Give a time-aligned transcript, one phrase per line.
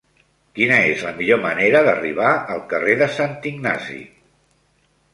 [0.59, 4.03] Quina és la millor manera d'arribar al carrer de Sant Ignasi?